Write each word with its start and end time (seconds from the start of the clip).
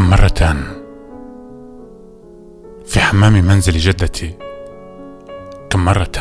مرة 0.00 0.56
في 2.84 3.00
حمام 3.00 3.32
منزل 3.32 3.72
جدتي. 3.72 4.34
كم 5.70 5.84
مرة 5.84 6.12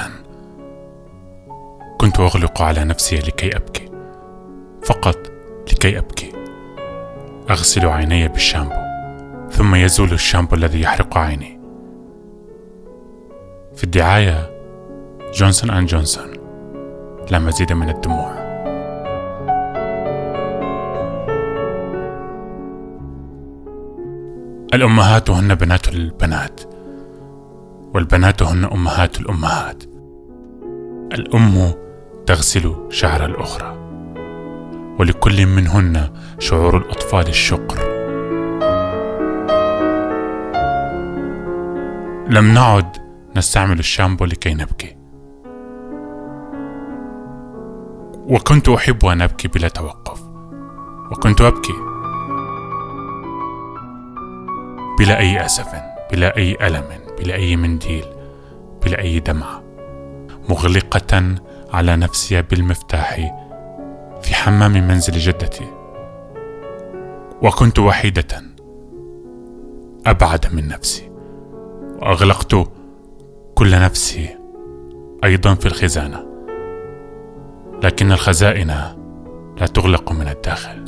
كنت 1.98 2.20
أغلق 2.20 2.62
على 2.62 2.84
نفسي 2.84 3.16
لكي 3.16 3.58
أبكي. 3.58 3.92
فقط 4.84 5.18
لكي 5.72 5.98
أبكي. 5.98 6.32
أغسل 7.50 7.86
عيني 7.88 8.28
بالشامبو 8.28 8.76
ثم 9.52 9.76
يزول 9.76 10.12
الشامبو 10.12 10.56
الذي 10.56 10.82
يحرق 10.82 11.18
عيني. 11.18 11.60
في 13.76 13.84
الدعاية 13.84 14.52
جونسون 15.34 15.70
أند 15.70 15.88
جونسون 15.88 16.32
لا 17.32 17.40
مزيد 17.40 17.74
من 17.74 17.90
الدموع. 17.90 18.41
الأمهات 24.74 25.30
هن 25.30 25.56
بنات 25.56 25.88
البنات 25.88 26.62
والبنات 27.94 28.44
هن 28.44 28.66
أمهات 28.66 29.20
الأمهات. 29.20 29.84
الأم 31.14 31.74
تغسل 32.26 32.76
شعر 32.90 33.26
الأخرى 33.26 33.78
ولكل 35.00 35.46
منهن 35.46 36.10
شعور 36.40 36.78
الأطفال 36.78 37.28
الشقر. 37.28 37.78
لم 42.30 42.54
نعد 42.54 42.98
نستعمل 43.36 43.80
الشامبو 43.80 44.26
لكي 44.26 44.54
نبكي. 44.54 44.96
وكنت 48.28 48.70
أحب 48.70 49.06
أن 49.06 49.22
أبكي 49.22 49.48
بلا 49.48 49.68
توقف 49.68 50.22
وكنت 51.12 51.42
أبكي 51.42 51.91
بلا 55.02 55.20
أي 55.20 55.46
أسف 55.46 55.82
بلا 56.12 56.38
أي 56.38 56.58
ألم 56.68 56.86
بلا 57.20 57.36
أي 57.36 57.56
منديل 57.56 58.06
بلا 58.84 59.00
أي 59.00 59.20
دمعة 59.20 59.64
مغلقة 60.50 61.36
على 61.74 61.96
نفسي 61.96 62.42
بالمفتاح 62.42 63.16
في 64.22 64.36
حمام 64.36 64.72
منزل 64.72 65.14
جدتي. 65.14 65.68
وكنت 67.42 67.80
وحيدة 67.80 68.44
أبعد 70.06 70.54
من 70.54 70.68
نفسي. 70.68 71.12
وأغلقت 72.02 72.56
كل 73.56 73.72
نفسي 73.72 74.38
أيضا 75.24 75.56
في 75.56 75.66
الخزانة. 75.66 76.26
لكن 77.84 78.12
الخزائن 78.12 78.68
لا 79.58 79.68
تغلق 79.68 80.12
من 80.12 80.28
الداخل. 80.28 80.86